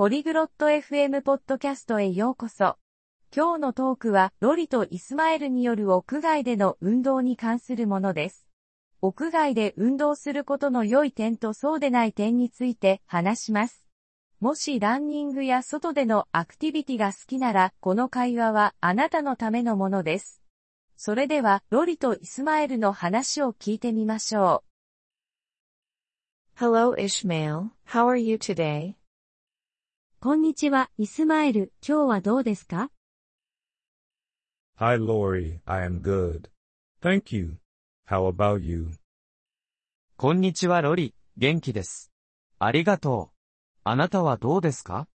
[0.00, 2.78] ポリグロット FM ポッドキャストへようこそ。
[3.36, 8.48] 今日のトークは、ロリとイスマエルによる屋外での運動に関するものです。
[9.02, 13.84] 屋外で運動することの良い点とそうでない点について話します。
[14.40, 20.40] もしランニングや外でのアクティビティが好きなら、この会話はあなたのためのものです。
[20.96, 24.64] それでは、ロリとイスマエルの話を聞いてみましょ
[26.56, 26.58] う。
[26.58, 28.99] Hello Ishmael, how are you today?
[30.22, 32.90] こんにちは、イスマエル、今日はどうですか
[34.76, 36.50] Hi Lori, I am good.
[37.00, 37.56] Thank you.
[38.06, 38.90] How about you?
[40.18, 42.12] こんにちはロリ、元気です。
[42.58, 43.36] ありがとう。
[43.84, 45.08] あなたはどうですか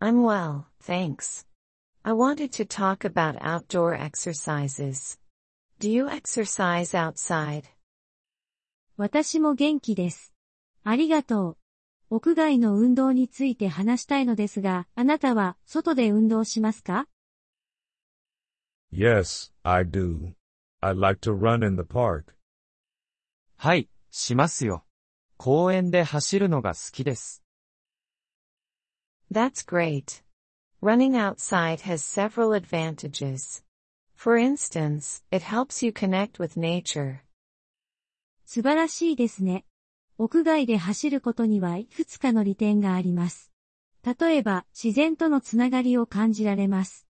[0.00, 1.46] I'm well, thanks.
[2.02, 5.16] I wanted to talk about outdoor exercises.
[5.78, 7.66] Do you exercise outside?
[8.96, 10.34] 私も元気です。
[10.82, 11.61] ありがとう。
[12.14, 17.08] 屋外の運動について話したいのですが、あなたは外で運動しますか
[18.92, 20.34] ?Yes, I do.
[20.82, 22.34] I like to run in the park.
[23.56, 24.84] はい、しますよ。
[25.38, 27.42] 公園で走るのが好きです。
[29.32, 30.22] That's great.
[30.82, 33.64] Running outside has several advantages.
[34.14, 37.20] For instance, it helps you connect with nature.
[38.44, 39.64] 素晴らしいですね。
[40.24, 43.50] 屋外で走ることにはいくつかの利点があります。
[44.04, 47.08] 例えば、自然とのつながりを感じられます。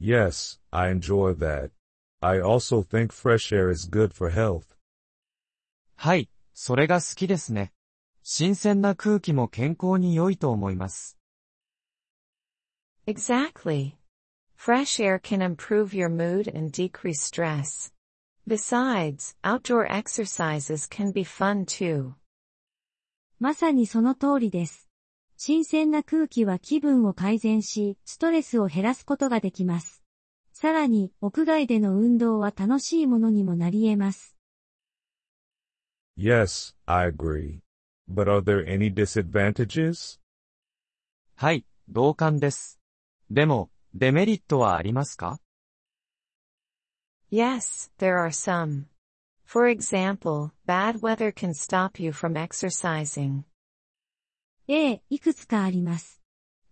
[0.00, 1.72] Yes, I enjoy that.
[2.20, 4.62] I also think fresh air is good for health.
[5.96, 7.74] はい、それが好きですね。
[8.22, 11.18] 新鮮な空気も健康に良いと思います。
[13.06, 13.92] Exactly.
[14.56, 17.92] Fresh air can improve your mood and decrease stress.
[18.48, 22.12] Besides, outdoor exercises can be fun too.
[23.40, 24.88] まさにその通りです。
[25.36, 30.04] 新鮮な空気は気分を改善し、ストレスを減らすことができます。
[30.52, 34.36] さらに、屋外での運動は楽しいものにもなり得ます。
[36.16, 37.60] Yes, I agree.
[38.08, 40.20] But are there any disadvantages?
[41.34, 42.80] はい、同感です。
[43.28, 45.40] でも、デメリットはありますか？
[47.30, 48.86] Yes, there are some.
[49.44, 53.42] For example, bad weather can stop you from exercising.
[54.68, 56.22] ええ、いくつかあります。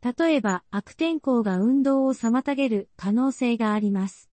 [0.00, 4.30] 例えば、悪天候が運動を妨げる可能性があります。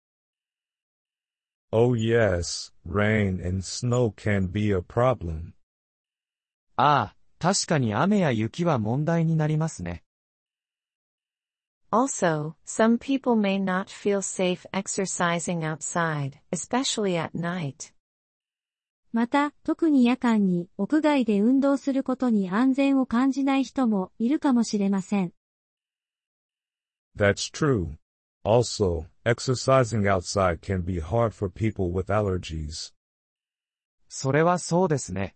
[1.71, 5.53] Oh yes, rain and snow can be a problem.
[6.77, 10.06] ああ、確かに雨や雪は問題になりますね。
[11.99, 17.91] Also, some people may not feel safe exercising outside, especially at night.
[19.15, 25.33] また、特に夜間に屋外で運動することに安全を感じない人もいるかもしれません。
[27.17, 27.97] That's true.
[28.45, 32.93] Also, exercising outside can be hard for people with allergies.
[34.11, 35.35] それはそうですね。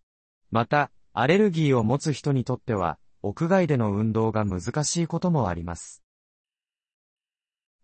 [0.51, 6.03] また、アレルギーを持つ人にとっては、屋外での運動が難しいこともあります。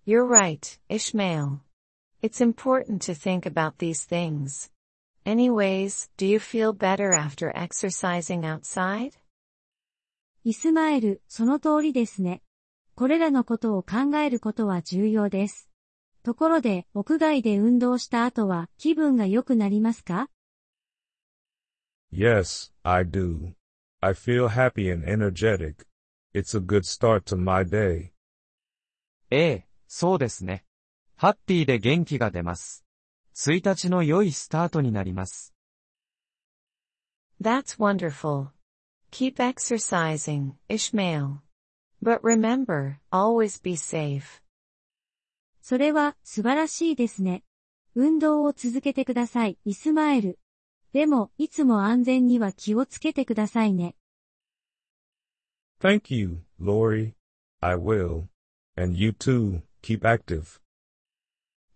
[0.08, 1.62] You're right, Ishmael.
[2.22, 4.70] It's important to think about these things.
[5.26, 9.18] Anyways, do you feel better after exercising outside?
[10.44, 12.42] イスマエル、その通りですね。
[12.94, 15.68] これらのことを考えることは重要です。
[16.22, 20.30] ところで、屋外で運動した後は気分が良くなりますか
[22.12, 23.54] Yes, I do.
[24.00, 25.84] I feel happy and energetic.
[26.32, 28.12] It's a good start to my day.
[29.30, 30.64] ええ、そうですね。
[31.16, 32.84] ハッピーで元気が出ます。
[33.34, 35.54] 1日の良いスタートになります。
[37.40, 38.48] That's wonderful.
[39.10, 41.38] Keep exercising, Ishmael.
[42.02, 44.42] But remember, always be safe.
[45.60, 47.42] それは素晴らしいですね。
[47.94, 50.38] 運動を続けてください、イスマエル。
[50.92, 53.96] でも、いつも安全には気をつけてくださいね。
[55.80, 57.14] Thank you, Lori.
[57.60, 58.28] I will.
[58.76, 60.42] And you too, keep active.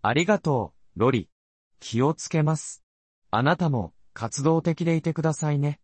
[0.03, 1.29] ありがとう、ロリ。
[1.79, 2.83] 気をつけます。
[3.31, 5.79] あなたも活動的でいてくださいね。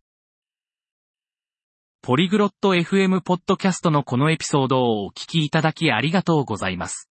[2.01, 7.09] ポリグロット FM ポッドキャストのこのエピソードをお聞きいただきありがとうございます。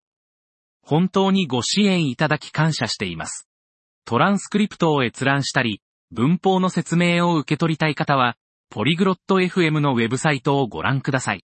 [0.81, 3.49] 本当にご支援いただき感謝しています。
[4.05, 5.81] トランスクリプトを閲覧したり、
[6.11, 8.37] 文法の説明を受け取りたい方は、
[8.69, 11.43] ポリグロット FM のウェブサイトをご覧ください。